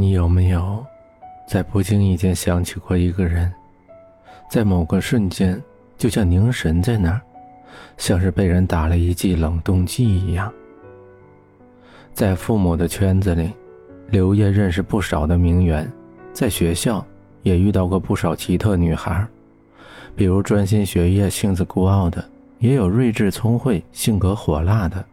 [0.00, 0.84] 你有没有
[1.48, 3.52] 在不经意间想起过一个人，
[4.48, 5.60] 在某个瞬间
[5.96, 7.20] 就像凝神在那儿，
[7.96, 10.52] 像是被人打了一剂冷冻剂一样？
[12.14, 13.50] 在父母的圈子里，
[14.08, 15.90] 刘烨认识不少的名媛，
[16.32, 17.04] 在学校
[17.42, 19.26] 也遇到过不少奇特女孩，
[20.14, 22.24] 比如专心学业、性子孤傲的，
[22.60, 25.04] 也有睿智聪慧、性格火辣的，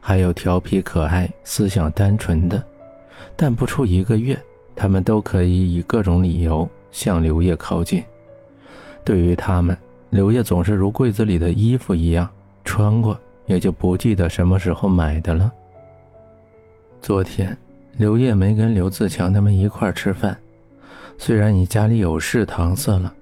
[0.00, 2.64] 还有调皮可爱、思想单纯的。
[3.36, 4.38] 但不出一个月，
[4.76, 8.02] 他们都可以以各种理由向刘烨靠近。
[9.04, 9.76] 对于他们，
[10.10, 12.28] 刘烨总是如柜子里的衣服一样，
[12.64, 15.52] 穿过也就不记得什么时候买的了。
[17.02, 17.56] 昨天，
[17.98, 20.36] 刘烨没跟刘自强他们一块吃饭，
[21.18, 23.12] 虽然你家里有事搪塞了，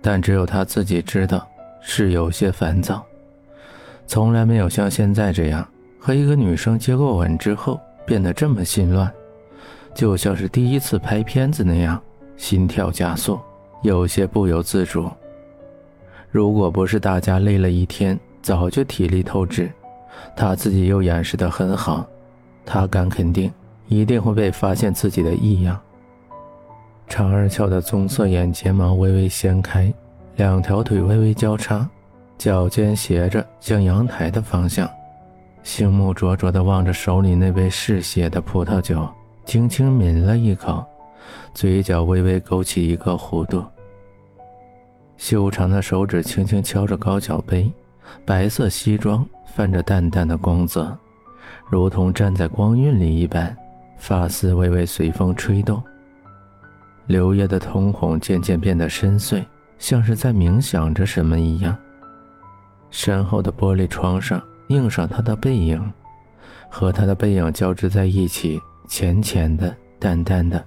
[0.00, 1.46] 但只有他自己知道
[1.82, 3.04] 是有些烦躁，
[4.06, 5.66] 从来没有像现在这样
[5.98, 9.12] 和一个女生接过吻之后变得这么心乱。
[9.96, 11.98] 就像是第一次拍片子那样，
[12.36, 13.40] 心跳加速，
[13.80, 15.10] 有些不由自主。
[16.30, 19.72] 如果不是大家累了一天，早就体力透支，
[20.36, 22.06] 他自己又掩饰得很好，
[22.66, 23.50] 他敢肯定，
[23.88, 25.80] 一定会被发现自己的异样。
[27.08, 29.90] 长而翘的棕色眼睫毛微微掀开，
[30.36, 31.88] 两条腿微微交叉，
[32.36, 34.86] 脚尖斜着向阳台的方向，
[35.62, 39.08] 星目灼灼地望着手里那杯嗜血的葡萄酒。
[39.46, 40.84] 轻轻抿了一口，
[41.54, 43.64] 嘴角微微勾起一个弧度。
[45.16, 47.70] 修长的手指轻轻敲着高脚杯，
[48.24, 49.24] 白色西装
[49.54, 50.94] 泛着淡淡的光泽，
[51.70, 53.56] 如同站在光晕里一般，
[53.96, 55.80] 发丝微微随风吹动。
[57.06, 59.44] 刘烨的瞳孔渐渐变得深邃，
[59.78, 61.74] 像是在冥想着什么一样。
[62.90, 65.92] 身后的玻璃窗上映上他的背影，
[66.68, 68.60] 和他的背影交织在一起。
[68.86, 70.64] 浅浅的，淡淡的，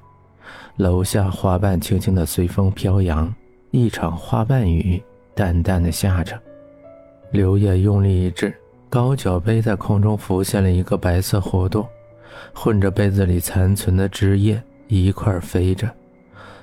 [0.78, 3.34] 楼下花瓣轻轻的随风飘扬，
[3.72, 5.02] 一场花瓣雨
[5.34, 6.40] 淡淡的下着。
[7.32, 8.54] 刘烨用力一掷，
[8.90, 11.86] 高脚杯在空中浮现了一个白色弧度，
[12.54, 15.90] 混着杯子里残存的汁液一块飞着，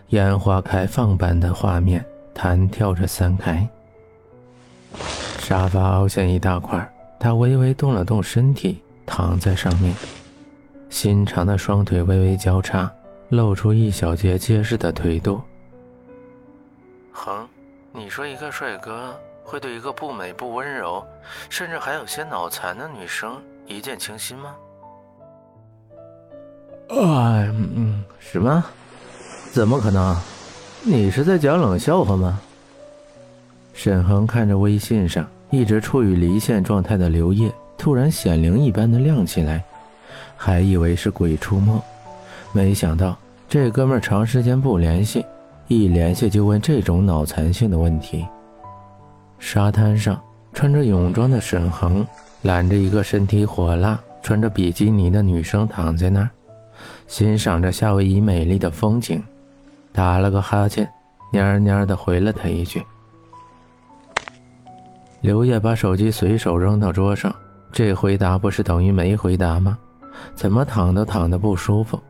[0.09, 3.69] 烟花开放般的画面弹跳着散开。
[5.39, 9.95] 沙发凹陷一大块，他微微动了动身体，躺在上面。
[10.89, 12.91] 心长的双腿微微交叉，
[13.29, 15.41] 露出一小截结实的腿肚。
[17.13, 17.47] 哼，
[17.93, 21.05] 你说一个帅哥会对一个不美不温柔，
[21.51, 24.55] 甚至还有些脑残的女生一见倾心吗？
[26.89, 27.43] 啊，
[27.75, 28.65] 嗯，什么？
[29.53, 30.17] 怎么可能？
[30.83, 32.41] 你是在讲冷笑话吗？
[33.75, 39.65] 沈恒看着微信上一直处于离线状态的刘烨，突然显灵一般的亮起来。
[40.37, 41.81] 还以为是鬼出没，
[42.53, 43.17] 没想到
[43.49, 45.25] 这哥们长时间不联系，
[45.69, 48.27] 一联系就问这种脑残性的问题。
[49.39, 50.21] 沙滩上，
[50.53, 52.07] 穿着泳装的沈恒
[52.43, 56.31] 揽着一个身体火辣、穿着比基尼的女生躺在那儿，
[57.07, 59.23] 欣赏着夏威夷美丽的风景，
[59.93, 60.89] 打了个哈欠，
[61.33, 62.83] 蔫蔫的回了他一句。
[65.21, 67.35] 刘烨把手机随手扔到桌上，
[67.73, 69.77] 这回答不是等于没回答吗？
[70.35, 72.01] 怎么躺都躺得不舒服，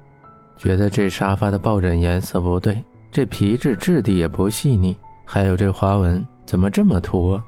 [0.56, 7.33] 觉得这沙发的抱枕颜色不对，这皮质质地也不细腻，还有这花纹怎么这么土？
[7.33, 7.44] 啊？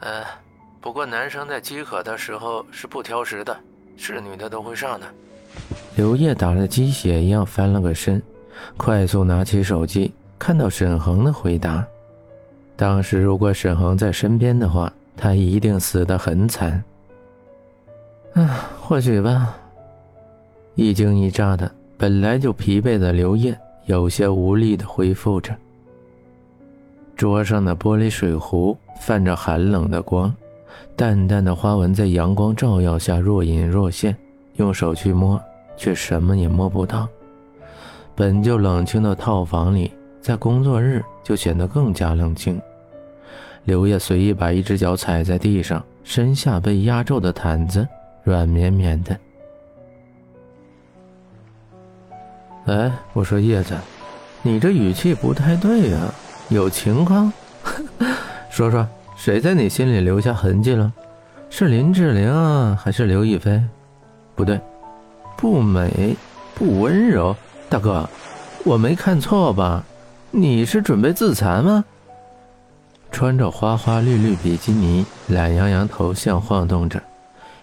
[0.00, 0.24] 呃，
[0.80, 3.56] 不过男生在饥渴的时候是不挑食的，
[3.96, 5.06] 是女的都会上的。
[5.96, 8.22] 刘烨打了鸡血一样翻了个身，
[8.76, 11.84] 快速拿起手机，看到沈恒的回答。
[12.76, 16.82] 当时如果沈恒在身边的话，他一定死得很惨。
[18.34, 19.56] 啊，或许吧。
[20.74, 25.56] 一惊一乍的，本来就疲惫的刘烨有些无力的回复着。
[27.16, 30.32] 桌上的玻璃水壶泛着寒冷的光，
[30.94, 34.16] 淡淡的花纹在阳光照耀下若隐若现，
[34.54, 35.40] 用手去摸，
[35.76, 37.08] 却什么也摸不到。
[38.14, 42.60] 本就冷清的套房里，在工作日就显得更加冷清。
[43.64, 47.86] 刘烨随意把一只脚踩在地上，身下被压皱的毯子。
[48.28, 49.18] 软绵绵的。
[52.66, 53.74] 哎，我说叶子，
[54.42, 56.12] 你这语气不太对呀，
[56.50, 57.32] 有情况？
[58.52, 58.86] 说说，
[59.16, 60.92] 谁在你心里留下痕迹了？
[61.48, 63.62] 是林志玲啊，还是刘亦菲？
[64.34, 64.60] 不对，
[65.38, 66.14] 不美，
[66.54, 67.34] 不温柔。
[67.70, 68.06] 大哥，
[68.62, 69.82] 我没看错吧？
[70.30, 71.82] 你是准备自残吗？
[73.10, 77.02] 穿着花花绿绿比基尼，懒洋洋头像晃动着。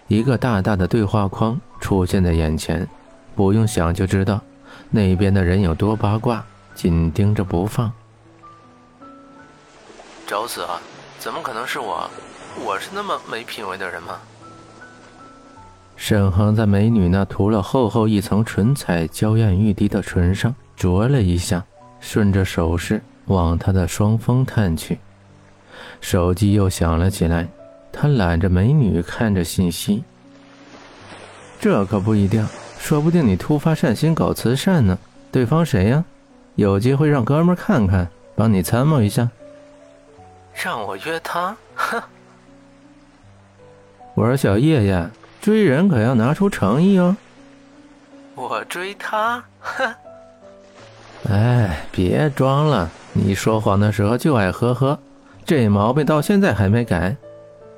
[0.08, 2.88] 一个大大的对话框出现在眼前，
[3.34, 4.40] 不用想就知道，
[4.90, 6.44] 那边的人有多八卦，
[6.74, 7.90] 紧盯着不放。
[10.26, 10.80] 找死啊！
[11.18, 12.08] 怎么可能是我？
[12.64, 14.18] 我是那么没品位的人吗？
[15.96, 21.64] 沈恒在美女那涂了厚厚一层唇彩、娇艳欲滴的唇上啄了一下，
[22.00, 24.98] 顺着手势往她的双峰探去。
[26.00, 27.48] 手机又响了起来，
[27.98, 30.04] 他揽着美女看着信息。
[31.58, 32.46] 这可不一定，
[32.78, 34.98] 说不定你突发善心搞慈善呢。
[35.32, 36.04] 对方谁呀？
[36.54, 39.28] 有机会让哥们看看，帮你参谋一下。
[40.54, 41.54] 让我约他？
[41.74, 42.02] 哼！
[44.14, 45.10] 我说小叶叶，
[45.42, 47.14] 追人可要拿出诚意哦。
[48.34, 49.44] 我追他？
[49.60, 49.94] 哼！
[51.28, 54.98] 哎，别装了，你说谎的时候就爱呵呵，
[55.44, 57.14] 这毛病到现在还没改。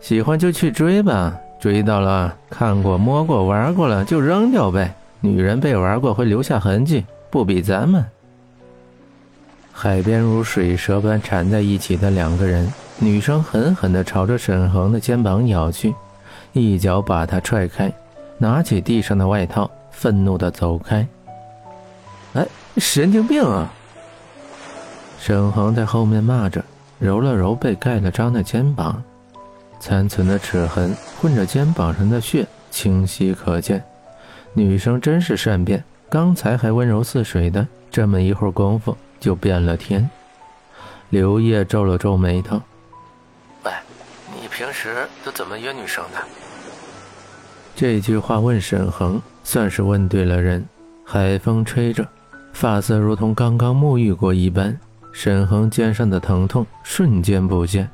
[0.00, 4.95] 喜欢就去追吧，追到了看过、摸过、玩过了就扔掉呗。
[5.21, 8.05] 女人被玩过会留下痕迹，不比咱们。
[9.73, 15.95] 海边如水蛇般缠在一起的两个人，女生狠狠地朝着沈恒的肩膀咬去，
[16.53, 17.93] 一脚把他踹开，
[18.39, 21.06] 拿起地上的外套，愤怒地走开。
[22.35, 22.47] 哎，
[22.77, 23.73] 神经病啊！
[25.21, 26.65] 沈恒在后面骂着，
[27.00, 29.03] 揉了揉被盖了章的肩膀，
[29.81, 33.85] 残存的齿痕混着肩膀上的血清晰可见。
[34.55, 38.97] 女生真是善变，刚才还温柔似水的，这么一会儿功夫。
[39.21, 40.09] 就变了天。
[41.11, 42.63] 刘烨皱了皱眉头
[43.65, 43.73] ：“喂，
[44.33, 46.21] 你平时都怎么约女生的？”
[47.75, 50.65] 这句话问沈恒，算是问对了人。
[51.05, 52.07] 海风吹着，
[52.53, 54.79] 发色如同刚刚沐浴过一般。
[55.13, 57.91] 沈恒肩上的疼痛瞬间不见。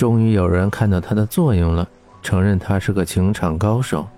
[0.00, 1.86] 终于有人看到他的作用了，
[2.22, 4.08] 承认他是个情场高手。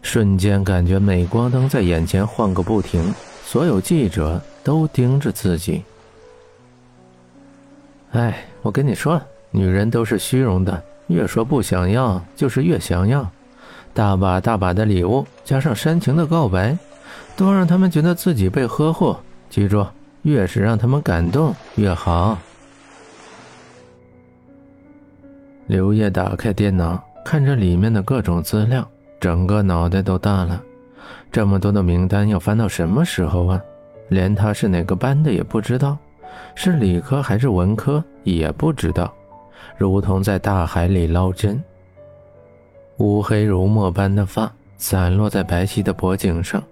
[0.00, 3.12] 瞬间感觉镁光灯在眼前晃个不停。
[3.42, 4.40] 所有记者。
[4.68, 5.82] 都盯着自己。
[8.12, 9.18] 哎，我跟你说，
[9.50, 13.26] 女人都是虚荣的，越说不想要，就是越想要。
[13.94, 16.76] 大把大把的礼物，加上煽情的告白，
[17.34, 19.16] 都让他们觉得自己被呵护。
[19.48, 19.86] 记住，
[20.20, 22.36] 越是让他们感动越好。
[25.68, 28.88] 刘烨打开电脑，看着里面的各种资料，
[29.20, 30.62] 整个脑袋都大了。
[31.30, 33.60] 这么多的名单，要翻到什么时候啊？
[34.08, 35.98] 连他是哪个班的也不知道，
[36.54, 39.12] 是理科还是文科也不知道，
[39.76, 41.62] 如同在大海里捞针。
[42.96, 46.62] 乌黑如墨般的发散落在白皙的脖颈上，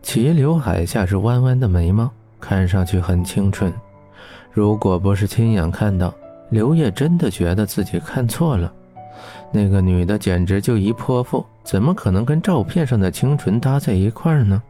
[0.00, 2.10] 齐刘海下是弯弯的眉毛，
[2.40, 3.70] 看上去很清纯。
[4.50, 6.14] 如果不是亲眼看到，
[6.50, 8.72] 刘烨真的觉得自己看错了。
[9.52, 14.62] 那个女的简直就一泼妇，怎么可能跟照片上的清纯搭在一块儿呢？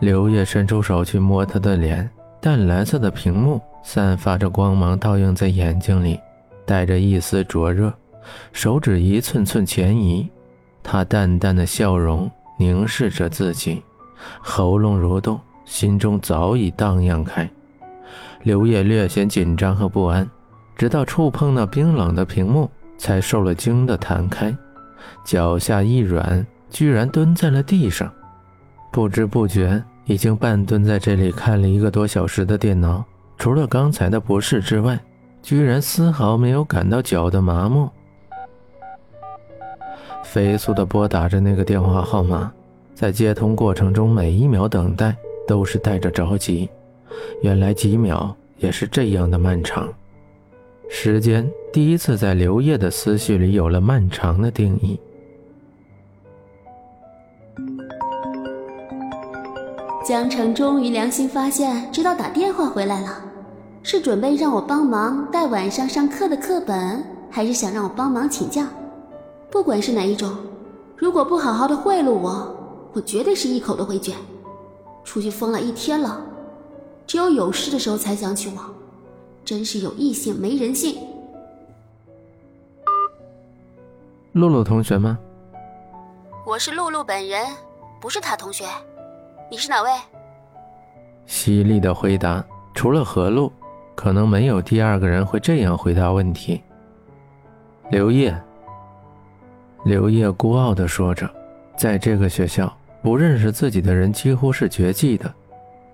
[0.00, 2.08] 刘烨伸出手去摸她的脸，
[2.40, 6.18] 淡蓝色的屏幕散发着光芒，倒映在眼睛里，
[6.66, 7.92] 带着一丝灼热。
[8.52, 10.28] 手指一寸寸前移，
[10.82, 13.82] 他淡淡的笑容凝视着自己，
[14.40, 17.48] 喉咙蠕动，心中早已荡漾开。
[18.42, 20.28] 刘烨略显紧张和不安，
[20.76, 24.56] 直到触碰那冰冷的屏幕，才受了惊的弹开，
[25.24, 28.10] 脚下一软，居然蹲在了地上。
[28.92, 33.04] 不知不觉，已经半蹲在这里看了一个多小时的电脑，
[33.38, 34.98] 除了刚才的不适之外，
[35.42, 37.88] 居然丝毫没有感到脚的麻木。
[40.22, 42.52] 飞速地拨打着那个电话号码，
[42.94, 45.14] 在接通过程中，每一秒等待
[45.46, 46.68] 都是带着着急。
[47.42, 49.88] 原来几秒也是这样的漫长。
[50.88, 54.98] 时间第一次在刘烨的思绪里有了漫长的定义。
[60.06, 63.22] 江城终于良心发现，知道打电话回来了，
[63.82, 68.68] 是准备让我帮忙带晚上上课的课本，还是想让我帮忙请假？
[69.50, 70.36] 不管是哪一种，
[70.96, 72.54] 如果不好好的贿赂我，
[72.92, 74.14] 我绝对是一口都会卷。
[75.04, 76.20] 出去疯了一天了，
[77.06, 78.62] 只有有事的时候才想起我，
[79.44, 80.96] 真是有异性没人性。
[84.32, 85.18] 露露同学吗？
[86.46, 87.46] 我是露露本人，
[88.00, 88.64] 不是他同学。
[89.50, 89.90] 你是哪位？
[91.26, 93.52] 犀利的回答，除了何露，
[93.94, 96.62] 可能没有第二个人会这样回答问题。
[97.90, 98.34] 刘烨，
[99.84, 101.30] 刘烨孤傲的说着，
[101.76, 105.32] 在这个学校，不认识自己的人几乎是绝迹的，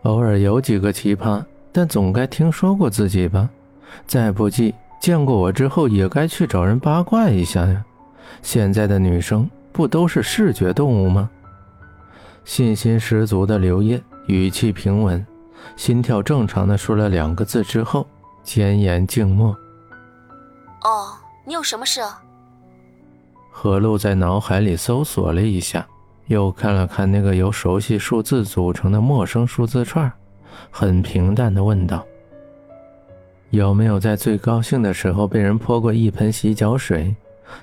[0.03, 3.49] 偶尔有几个奇葩，但总该听说过自己吧？
[4.07, 7.85] 再不济，见过我之后也该去找人八卦一下呀。
[8.43, 11.29] 现在的女生不都是视觉动物吗？
[12.45, 15.25] 信心十足的刘烨语气平稳，
[15.77, 18.07] 心跳正常的说了两个字之后，
[18.43, 19.57] 坚言静默。
[20.83, 21.13] 哦，
[21.45, 22.01] 你有什么事？
[23.51, 25.87] 何露在脑海里搜索了一下，
[26.27, 30.11] 又看了看那个由熟悉数字组成的陌生数字串，
[30.71, 32.05] 很平淡的问道
[33.51, 37.15] ：“有没有在最高兴的时候被人泼过一盆洗脚水？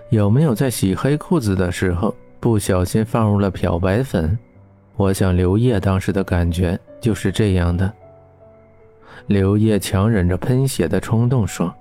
[0.10, 4.38] 有没有在洗黑裤子的时候不小心放入了漂白粉？
[4.96, 7.92] 我想刘烨当时的感觉就是这样的。”
[9.28, 11.74] 刘烨强忍着喷血的冲动说。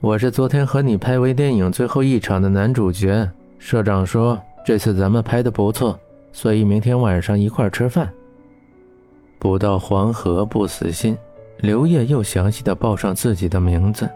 [0.00, 3.30] 我是昨天和你拍微电影最后一场的男主角。
[3.58, 5.96] 社长说这次咱们拍的不错，
[6.32, 8.12] 所以明天晚上一块吃饭。
[9.42, 11.18] 不到黄河不死心，
[11.58, 14.08] 刘烨又详细的报上自己的名字。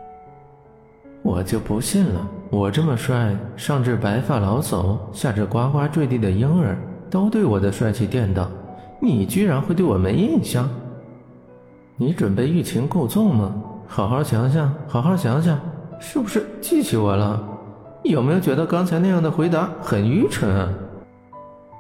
[1.21, 6.79] 我就不信了，我这么帅，上至白发老叟，下至呱呱坠地的婴儿，
[7.11, 8.49] 都对我的帅气电到，
[9.01, 10.71] 你居然会对我没印象？
[11.97, 13.53] 你准备欲擒故纵吗？
[13.89, 15.59] 好好想想，好好想想。
[15.99, 17.43] 是不是记起我了？
[18.05, 20.69] 有没有觉得刚才那样的回答很愚蠢啊？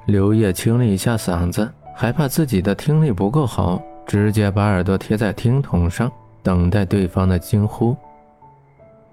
[0.06, 6.12] 刘烨清了一下嗓子，害怕自己的听力不够好，直接把耳朵贴在听筒上，
[6.42, 7.96] 等待对方的惊呼。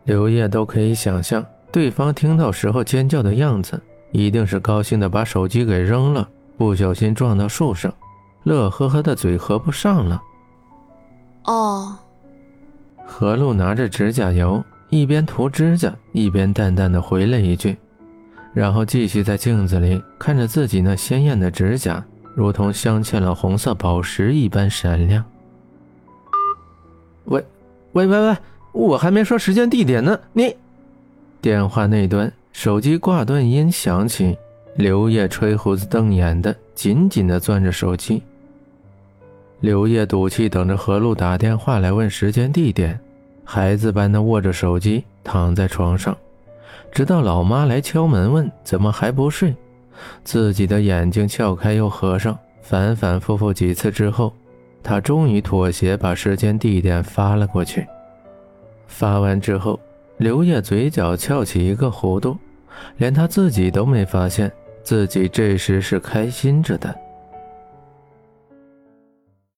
[0.03, 7.91] 刘烨都可以想象对方听到时候尖叫的样子，一定是高兴的把手机给扔了，不小心撞到树上，
[8.43, 10.21] 乐呵呵的嘴合不上了。
[11.45, 11.97] 哦，
[13.05, 14.61] 何璐拿着指甲油。
[14.89, 17.75] 一边涂指甲，一边淡淡的回了一句，
[18.53, 25.23] 然后继续在镜子里看着自己那鲜艳的指甲，如同镶嵌了红色宝石一般闪亮。
[27.25, 27.43] 喂，
[27.93, 28.37] 喂喂喂，
[28.71, 30.55] 我还没说时间地点呢，你……
[31.41, 34.37] 电话那端手机挂断音响起，
[34.75, 38.21] 刘烨吹胡子瞪眼的紧紧的攥着手机。
[39.59, 42.99] 刘烨赌气等着何璐打电话来问时间地点。
[43.45, 46.17] 孩子般的握着手机，躺在床上，
[46.91, 49.53] 直到老妈来敲门问怎么还不睡，
[50.23, 54.33] 自己的眼睛撬开又合上，反反复复几次之后，
[54.81, 57.85] 他终于妥协，把时间地点发了过去。
[58.87, 59.79] 发完之后，
[60.17, 62.37] 刘烨嘴角翘起一个弧度，
[62.97, 64.51] 连他自己都没发现
[64.83, 66.93] 自己这时是开心着的。